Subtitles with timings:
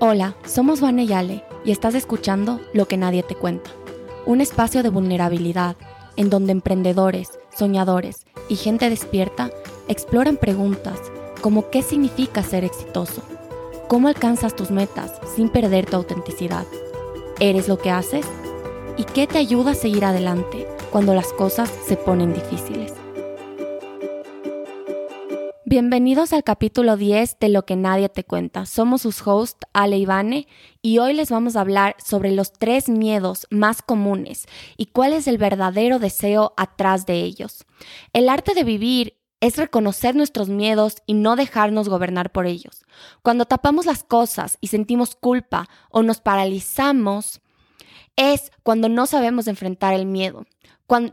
[0.00, 3.70] Hola, somos Vane Yale y estás escuchando Lo que nadie te cuenta,
[4.26, 5.76] un espacio de vulnerabilidad
[6.16, 9.50] en donde emprendedores, soñadores y gente despierta
[9.86, 10.98] exploran preguntas
[11.40, 13.22] como qué significa ser exitoso,
[13.86, 16.66] cómo alcanzas tus metas sin perder tu autenticidad,
[17.38, 18.26] eres lo que haces
[18.96, 23.03] y qué te ayuda a seguir adelante cuando las cosas se ponen difíciles.
[25.74, 28.64] Bienvenidos al capítulo 10 de Lo que nadie te cuenta.
[28.64, 30.46] Somos sus hosts, Ale y Vane,
[30.82, 35.26] y hoy les vamos a hablar sobre los tres miedos más comunes y cuál es
[35.26, 37.64] el verdadero deseo atrás de ellos.
[38.12, 42.84] El arte de vivir es reconocer nuestros miedos y no dejarnos gobernar por ellos.
[43.22, 47.40] Cuando tapamos las cosas y sentimos culpa o nos paralizamos,
[48.14, 50.46] es cuando no sabemos enfrentar el miedo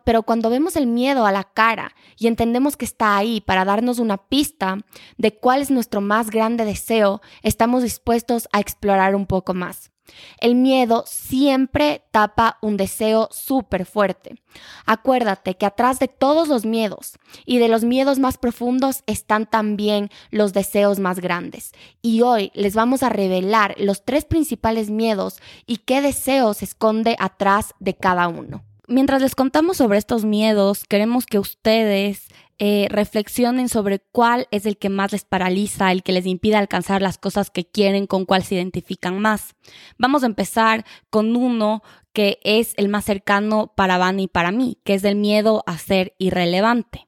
[0.04, 4.00] pero cuando vemos el miedo a la cara y entendemos que está ahí para darnos
[4.00, 4.78] una pista
[5.18, 9.92] de cuál es nuestro más grande deseo, estamos dispuestos a explorar un poco más.
[10.40, 14.42] El miedo siempre tapa un deseo súper fuerte.
[14.86, 17.14] Acuérdate que atrás de todos los miedos
[17.46, 21.72] y de los miedos más profundos están también los deseos más grandes.
[22.02, 27.16] Y hoy les vamos a revelar los tres principales miedos y qué deseo se esconde
[27.20, 32.28] atrás de cada uno mientras les contamos sobre estos miedos, queremos que ustedes
[32.60, 37.02] eh, reflexionen sobre cuál es el que más les paraliza, el que les impide alcanzar
[37.02, 39.56] las cosas que quieren, con cuál se identifican más.
[39.98, 41.82] Vamos a empezar con uno
[42.14, 45.78] que es el más cercano para Van y para mí, que es el miedo a
[45.78, 47.08] ser irrelevante.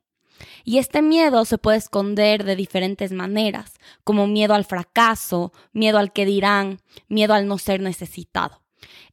[0.64, 3.74] Y este miedo se puede esconder de diferentes maneras,
[4.04, 8.63] como miedo al fracaso, miedo al que dirán, miedo al no ser necesitado.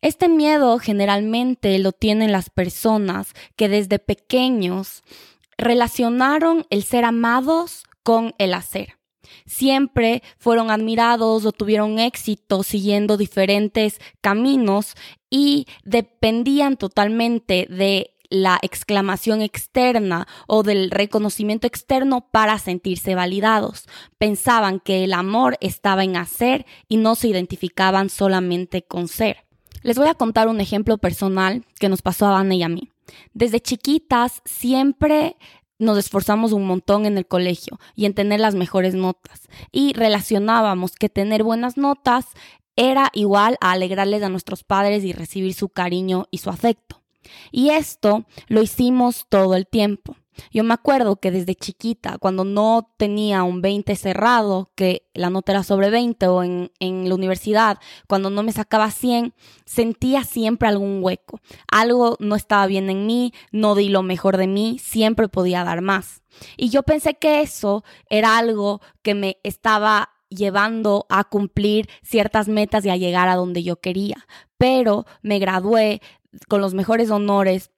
[0.01, 5.03] Este miedo generalmente lo tienen las personas que desde pequeños
[5.59, 8.97] relacionaron el ser amados con el hacer.
[9.47, 14.95] Siempre fueron admirados o tuvieron éxito siguiendo diferentes caminos
[15.29, 23.87] y dependían totalmente de la exclamación externa o del reconocimiento externo para sentirse validados.
[24.19, 29.50] Pensaban que el amor estaba en hacer y no se identificaban solamente con ser.
[29.83, 32.91] Les voy a contar un ejemplo personal que nos pasó a Ana y a mí.
[33.33, 35.37] Desde chiquitas siempre
[35.79, 40.95] nos esforzamos un montón en el colegio y en tener las mejores notas y relacionábamos
[40.95, 42.27] que tener buenas notas
[42.77, 47.03] era igual a alegrarles a nuestros padres y recibir su cariño y su afecto.
[47.51, 50.17] Y esto lo hicimos todo el tiempo.
[50.53, 55.53] Yo me acuerdo que desde chiquita, cuando no tenía un 20 cerrado, que la nota
[55.53, 60.69] era sobre 20 o en, en la universidad, cuando no me sacaba 100, sentía siempre
[60.69, 61.41] algún hueco.
[61.71, 65.83] Algo no estaba bien en mí, no di lo mejor de mí, siempre podía dar
[65.83, 66.23] más.
[66.57, 72.85] Y yo pensé que eso era algo que me estaba llevando a cumplir ciertas metas
[72.85, 74.27] y a llegar a donde yo quería.
[74.57, 76.01] Pero me gradué
[76.49, 77.71] con los mejores honores,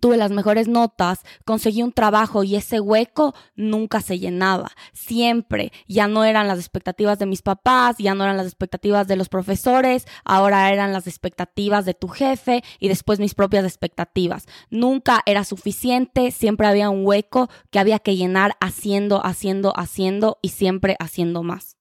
[0.00, 4.70] tuve las mejores notas, conseguí un trabajo y ese hueco nunca se llenaba.
[4.92, 9.16] Siempre ya no eran las expectativas de mis papás, ya no eran las expectativas de
[9.16, 14.46] los profesores, ahora eran las expectativas de tu jefe y después mis propias expectativas.
[14.70, 20.50] Nunca era suficiente, siempre había un hueco que había que llenar haciendo, haciendo, haciendo y
[20.50, 21.79] siempre haciendo más.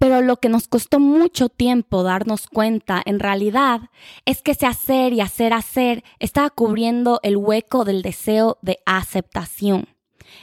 [0.00, 3.90] Pero lo que nos costó mucho tiempo darnos cuenta en realidad
[4.24, 9.88] es que ese hacer y hacer hacer estaba cubriendo el hueco del deseo de aceptación.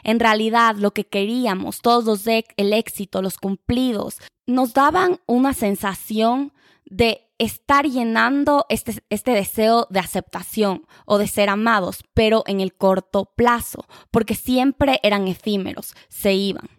[0.03, 6.53] En realidad lo que queríamos, todos los el éxito, los cumplidos, nos daban una sensación
[6.85, 12.75] de estar llenando este, este deseo de aceptación o de ser amados, pero en el
[12.75, 16.76] corto plazo, porque siempre eran efímeros, se iban.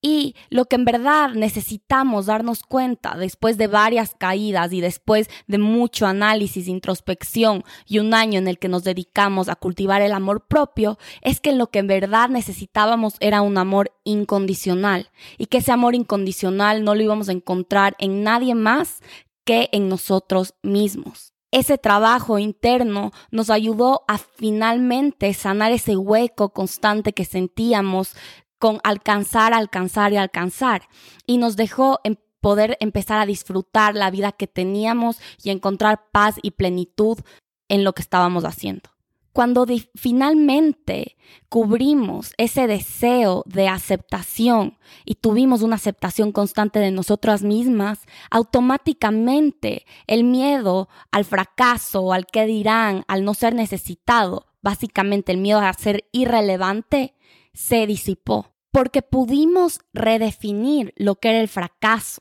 [0.00, 5.58] Y lo que en verdad necesitamos darnos cuenta después de varias caídas y después de
[5.58, 10.46] mucho análisis, introspección y un año en el que nos dedicamos a cultivar el amor
[10.46, 15.72] propio, es que lo que en verdad necesitábamos era un amor incondicional y que ese
[15.72, 19.00] amor incondicional no lo íbamos a encontrar en nadie más
[19.44, 21.32] que en nosotros mismos.
[21.50, 28.14] Ese trabajo interno nos ayudó a finalmente sanar ese hueco constante que sentíamos
[28.58, 30.88] con alcanzar, alcanzar y alcanzar.
[31.26, 36.36] Y nos dejó en poder empezar a disfrutar la vida que teníamos y encontrar paz
[36.42, 37.18] y plenitud
[37.68, 38.90] en lo que estábamos haciendo.
[39.32, 41.16] Cuando finalmente
[41.48, 48.00] cubrimos ese deseo de aceptación y tuvimos una aceptación constante de nosotras mismas,
[48.30, 55.60] automáticamente el miedo al fracaso, al que dirán, al no ser necesitado, básicamente el miedo
[55.60, 57.14] a ser irrelevante,
[57.58, 62.20] se disipó, porque pudimos redefinir lo que era el fracaso.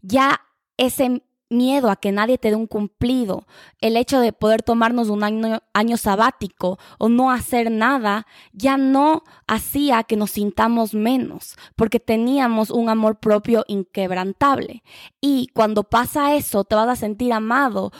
[0.00, 0.40] Ya
[0.78, 3.46] ese miedo a que nadie te dé un cumplido,
[3.82, 10.04] el hecho de poder tomarnos un año, sabático o no hacer nada, ya no hacía
[10.04, 14.82] que nos sintamos menos, porque teníamos un amor propio inquebrantable.
[15.20, 17.92] Y cuando pasa eso, te vas a sentir amado.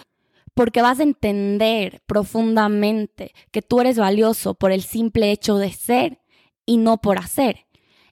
[0.55, 6.22] Porque vas a entender profundamente que tú eres valioso por el simple hecho de ser
[6.67, 7.67] y no por hacer.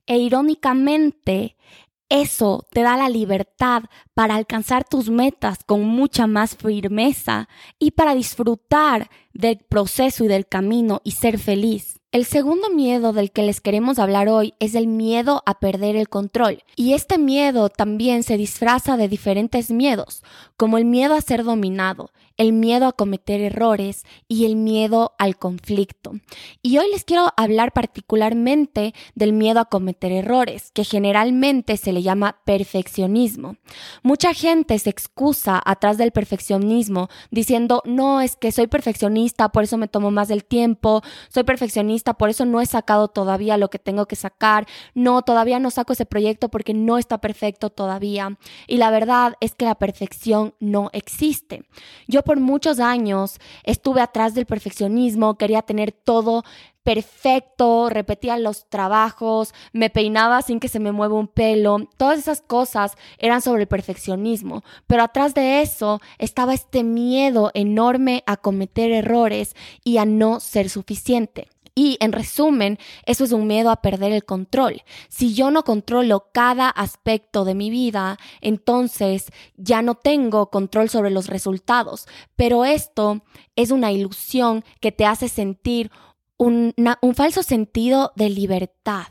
[0.07, 1.57] E irónicamente,
[2.11, 7.49] eso te da la libertad para alcanzar tus metas con mucha más firmeza
[7.79, 11.90] y para disfrutar del proceso y del camino y ser feliz.
[12.13, 16.09] El segundo miedo del que les queremos hablar hoy es el miedo a perder el
[16.09, 16.65] control.
[16.75, 20.25] Y este miedo también se disfraza de diferentes miedos,
[20.57, 22.11] como el miedo a ser dominado,
[22.41, 26.15] el miedo a cometer errores y el miedo al conflicto.
[26.63, 32.03] Y hoy les quiero hablar particularmente del miedo a cometer errores, que generalmente se le
[32.03, 33.57] llama perfeccionismo.
[34.03, 39.77] Mucha gente se excusa atrás del perfeccionismo diciendo, no, es que soy perfeccionista, por eso
[39.77, 43.79] me tomo más del tiempo, soy perfeccionista, por eso no he sacado todavía lo que
[43.79, 48.39] tengo que sacar, no, todavía no saco ese proyecto porque no está perfecto todavía.
[48.67, 51.65] Y la verdad es que la perfección no existe.
[52.07, 56.45] Yo por muchos años estuve atrás del perfeccionismo, quería tener todo
[56.83, 62.41] perfecto, repetía los trabajos, me peinaba sin que se me mueva un pelo, todas esas
[62.41, 68.91] cosas eran sobre el perfeccionismo, pero atrás de eso estaba este miedo enorme a cometer
[68.93, 69.55] errores
[69.85, 71.49] y a no ser suficiente.
[71.83, 74.83] Y en resumen, eso es un miedo a perder el control.
[75.09, 81.09] Si yo no controlo cada aspecto de mi vida, entonces ya no tengo control sobre
[81.09, 82.07] los resultados.
[82.37, 83.23] Pero esto
[83.57, 85.91] es una ilusión que te hace sentir
[86.37, 86.75] un
[87.15, 89.07] falso sentido de libertad.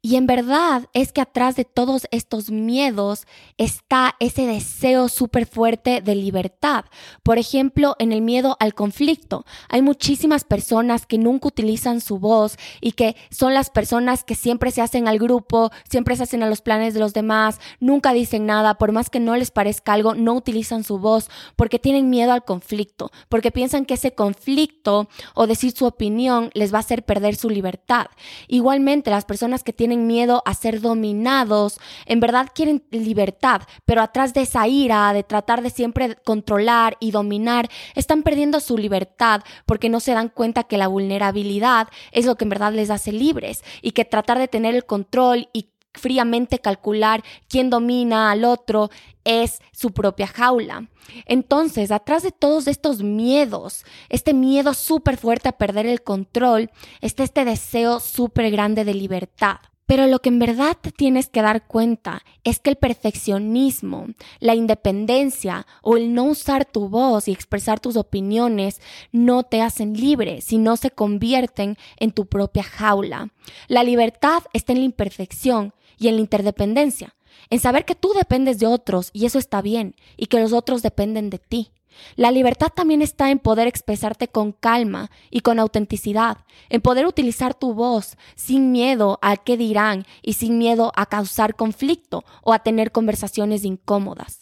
[0.00, 3.26] Y en verdad es que atrás de todos estos miedos
[3.56, 6.84] está ese deseo súper fuerte de libertad.
[7.22, 9.44] Por ejemplo, en el miedo al conflicto.
[9.68, 14.70] Hay muchísimas personas que nunca utilizan su voz y que son las personas que siempre
[14.70, 18.46] se hacen al grupo, siempre se hacen a los planes de los demás, nunca dicen
[18.46, 22.32] nada, por más que no les parezca algo, no utilizan su voz porque tienen miedo
[22.32, 27.04] al conflicto, porque piensan que ese conflicto o decir su opinión les va a hacer
[27.04, 28.06] perder su libertad.
[28.46, 34.34] Igualmente, las personas que tienen miedo a ser dominados, en verdad quieren libertad, pero atrás
[34.34, 39.88] de esa ira, de tratar de siempre controlar y dominar, están perdiendo su libertad porque
[39.88, 43.64] no se dan cuenta que la vulnerabilidad es lo que en verdad les hace libres
[43.82, 45.68] y que tratar de tener el control y
[45.98, 48.90] fríamente calcular quién domina al otro
[49.24, 50.88] es su propia jaula.
[51.26, 57.24] Entonces, atrás de todos estos miedos, este miedo súper fuerte a perder el control, está
[57.24, 59.58] este deseo súper grande de libertad.
[59.88, 64.08] Pero lo que en verdad tienes que dar cuenta es que el perfeccionismo,
[64.38, 69.94] la independencia o el no usar tu voz y expresar tus opiniones no te hacen
[69.94, 73.30] libre, sino se convierten en tu propia jaula.
[73.66, 77.14] La libertad está en la imperfección y en la interdependencia,
[77.50, 80.82] en saber que tú dependes de otros y eso está bien, y que los otros
[80.82, 81.70] dependen de ti.
[82.16, 87.54] La libertad también está en poder expresarte con calma y con autenticidad, en poder utilizar
[87.54, 92.60] tu voz sin miedo a qué dirán y sin miedo a causar conflicto o a
[92.60, 94.40] tener conversaciones incómodas.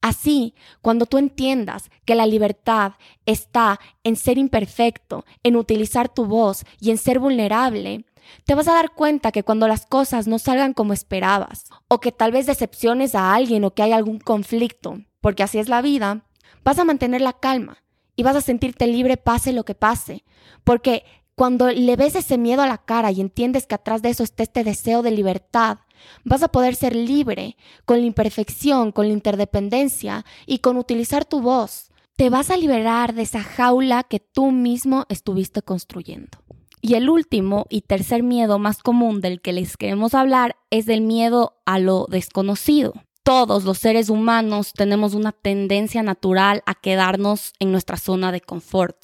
[0.00, 2.92] Así, cuando tú entiendas que la libertad
[3.24, 8.04] está en ser imperfecto, en utilizar tu voz y en ser vulnerable,
[8.44, 12.12] te vas a dar cuenta que cuando las cosas no salgan como esperabas, o que
[12.12, 16.26] tal vez decepciones a alguien o que hay algún conflicto, porque así es la vida,
[16.64, 17.82] vas a mantener la calma
[18.16, 20.24] y vas a sentirte libre pase lo que pase,
[20.64, 21.04] porque
[21.34, 24.42] cuando le ves ese miedo a la cara y entiendes que atrás de eso está
[24.42, 25.78] este deseo de libertad,
[26.24, 31.40] vas a poder ser libre con la imperfección, con la interdependencia y con utilizar tu
[31.40, 31.90] voz.
[32.16, 36.38] Te vas a liberar de esa jaula que tú mismo estuviste construyendo.
[36.86, 41.00] Y el último y tercer miedo más común del que les queremos hablar es el
[41.00, 42.92] miedo a lo desconocido.
[43.22, 48.98] Todos los seres humanos tenemos una tendencia natural a quedarnos en nuestra zona de confort.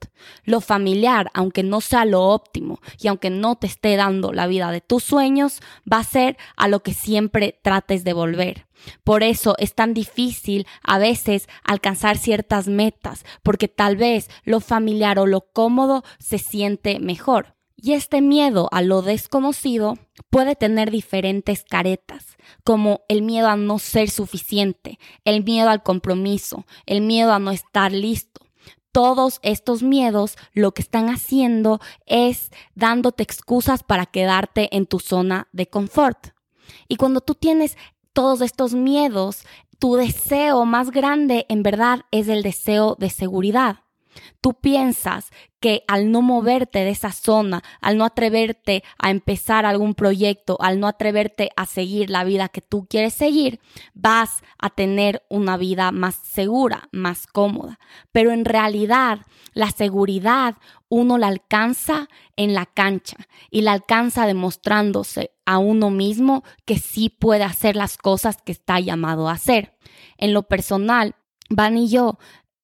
[0.45, 4.71] Lo familiar, aunque no sea lo óptimo y aunque no te esté dando la vida
[4.73, 8.67] de tus sueños, va a ser a lo que siempre trates de volver.
[9.05, 15.19] Por eso es tan difícil a veces alcanzar ciertas metas, porque tal vez lo familiar
[15.19, 17.57] o lo cómodo se siente mejor.
[17.83, 19.97] Y este miedo a lo desconocido
[20.29, 26.67] puede tener diferentes caretas, como el miedo a no ser suficiente, el miedo al compromiso,
[26.85, 28.43] el miedo a no estar listo.
[28.93, 35.49] Todos estos miedos lo que están haciendo es dándote excusas para quedarte en tu zona
[35.53, 36.35] de confort.
[36.87, 37.79] Y cuando tú tienes
[38.13, 39.47] todos estos miedos,
[39.79, 43.85] tu deseo más grande en verdad es el deseo de seguridad.
[44.41, 49.95] Tú piensas que al no moverte de esa zona, al no atreverte a empezar algún
[49.95, 53.61] proyecto, al no atreverte a seguir la vida que tú quieres seguir,
[53.93, 57.79] vas a tener una vida más segura, más cómoda.
[58.11, 59.21] Pero en realidad,
[59.53, 60.57] la seguridad
[60.89, 63.17] uno la alcanza en la cancha
[63.51, 68.81] y la alcanza demostrándose a uno mismo que sí puede hacer las cosas que está
[68.81, 69.77] llamado a hacer.
[70.17, 71.15] En lo personal,
[71.53, 72.17] Van y yo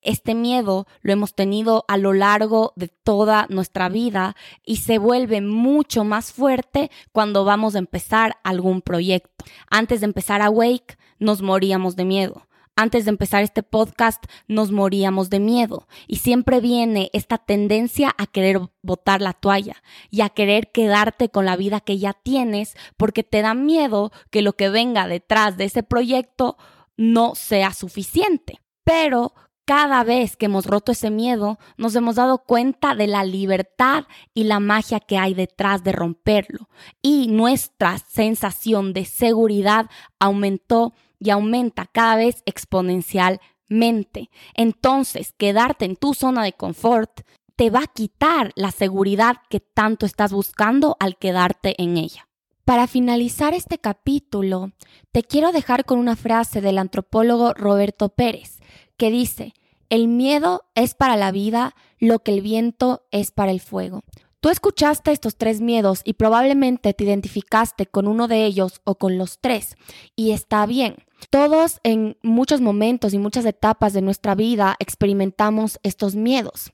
[0.06, 5.40] este miedo lo hemos tenido a lo largo de toda nuestra vida y se vuelve
[5.40, 9.44] mucho más fuerte cuando vamos a empezar algún proyecto.
[9.70, 12.46] Antes de empezar a Wake, nos moríamos de miedo.
[12.78, 18.26] Antes de empezar este podcast nos moríamos de miedo y siempre viene esta tendencia a
[18.26, 23.22] querer botar la toalla y a querer quedarte con la vida que ya tienes porque
[23.22, 26.58] te da miedo que lo que venga detrás de ese proyecto
[26.98, 28.60] no sea suficiente.
[28.84, 29.32] Pero
[29.66, 34.44] cada vez que hemos roto ese miedo, nos hemos dado cuenta de la libertad y
[34.44, 36.68] la magia que hay detrás de romperlo.
[37.02, 44.30] Y nuestra sensación de seguridad aumentó y aumenta cada vez exponencialmente.
[44.54, 47.22] Entonces, quedarte en tu zona de confort
[47.56, 52.28] te va a quitar la seguridad que tanto estás buscando al quedarte en ella.
[52.64, 54.72] Para finalizar este capítulo,
[55.12, 58.55] te quiero dejar con una frase del antropólogo Roberto Pérez,
[58.96, 59.54] que dice,
[59.88, 64.02] el miedo es para la vida lo que el viento es para el fuego.
[64.40, 69.18] Tú escuchaste estos tres miedos y probablemente te identificaste con uno de ellos o con
[69.18, 69.76] los tres.
[70.14, 70.96] Y está bien.
[71.30, 76.70] Todos en muchos momentos y muchas etapas de nuestra vida experimentamos estos miedos.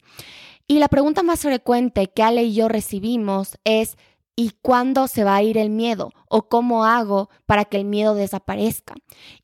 [0.66, 3.96] Y la pregunta más frecuente que Ale y yo recibimos es,
[4.34, 6.10] ¿Y cuándo se va a ir el miedo?
[6.28, 8.94] ¿O cómo hago para que el miedo desaparezca?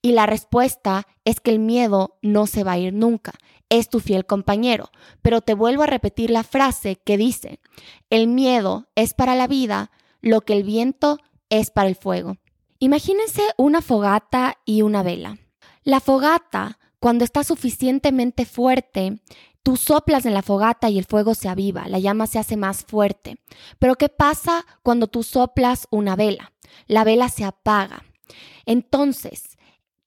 [0.00, 3.32] Y la respuesta es que el miedo no se va a ir nunca.
[3.68, 4.90] Es tu fiel compañero.
[5.20, 7.60] Pero te vuelvo a repetir la frase que dice,
[8.08, 9.90] el miedo es para la vida
[10.22, 11.18] lo que el viento
[11.50, 12.38] es para el fuego.
[12.78, 15.38] Imagínense una fogata y una vela.
[15.82, 19.20] La fogata, cuando está suficientemente fuerte,
[19.62, 22.84] Tú soplas en la fogata y el fuego se aviva, la llama se hace más
[22.84, 23.38] fuerte.
[23.78, 26.52] Pero ¿qué pasa cuando tú soplas una vela?
[26.86, 28.04] La vela se apaga.
[28.66, 29.58] Entonces,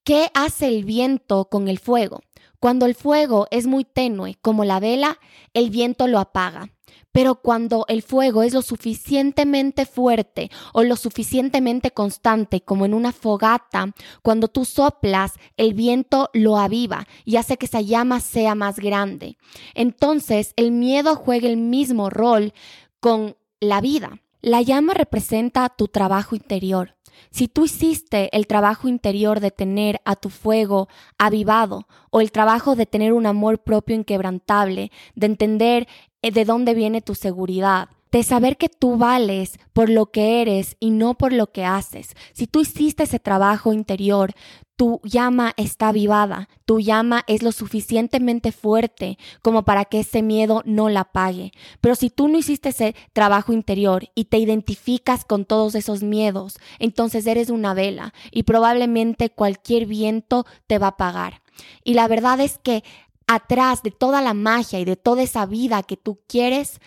[0.03, 2.21] ¿qué hace el viento con el fuego?
[2.61, 5.17] Cuando el fuego es muy tenue, como la vela,
[5.55, 6.69] el viento lo apaga.
[7.11, 13.13] Pero cuando el fuego es lo suficientemente fuerte o lo suficientemente constante como en una
[13.13, 18.77] fogata, cuando tú soplas, el viento lo aviva y hace que esa llama sea más
[18.77, 19.37] grande.
[19.73, 22.53] Entonces, el miedo juega el mismo rol
[22.99, 24.21] con la vida.
[24.39, 26.95] La llama representa tu trabajo interior.
[27.29, 30.87] Si tú hiciste el trabajo interior de tener a tu fuego
[31.17, 35.87] avivado o el trabajo de tener un amor propio inquebrantable, de entender
[36.21, 40.75] eh, de dónde viene tu seguridad, de saber que tú vales por lo que eres
[40.79, 42.09] y no por lo que haces.
[42.33, 44.33] Si tú hiciste ese trabajo interior,
[44.75, 50.63] tu llama está avivada, tu llama es lo suficientemente fuerte como para que ese miedo
[50.65, 51.51] no la apague.
[51.81, 56.57] Pero si tú no hiciste ese trabajo interior y te identificas con todos esos miedos,
[56.79, 61.43] entonces eres una vela y probablemente cualquier viento te va a apagar.
[61.83, 62.83] Y la verdad es que
[63.27, 66.81] atrás de toda la magia y de toda esa vida que tú quieres,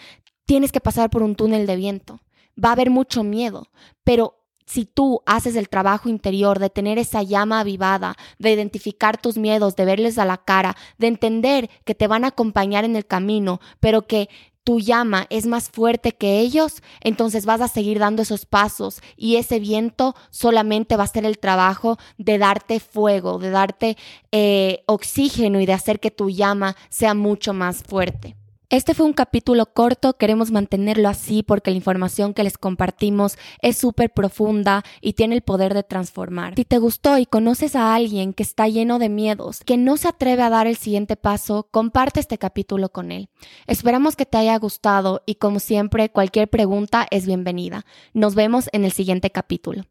[0.47, 2.21] tienes que pasar por un túnel de viento.
[2.63, 3.69] Va a haber mucho miedo,
[4.05, 9.37] pero si tú haces el trabajo interior de tener esa llama avivada, de identificar tus
[9.37, 13.07] miedos, de verles a la cara, de entender que te van a acompañar en el
[13.07, 14.29] camino, pero que
[14.65, 19.37] tu llama es más fuerte que ellos, entonces vas a seguir dando esos pasos y
[19.37, 23.99] ese viento solamente va a ser el trabajo de darte fuego, de darte
[24.33, 28.37] eh, oxígeno y de hacer que tu llama sea mucho más fuerte.
[28.75, 33.79] Este fue un capítulo corto, queremos mantenerlo así porque la información que les compartimos es
[33.79, 36.57] súper profunda y tiene el poder de transformar.
[36.57, 40.09] Si te gustó y conoces a alguien que está lleno de miedos, que no se
[40.09, 43.29] atreve a dar el siguiente paso, comparte este capítulo con él.
[43.69, 47.87] Esperamos que te haya gustado y como siempre cualquier pregunta es bienvenida.
[48.13, 49.85] Nos vemos en el siguiente capítulo.